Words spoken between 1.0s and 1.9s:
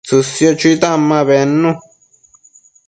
ma bednu